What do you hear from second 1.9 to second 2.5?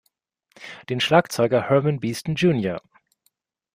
Beesten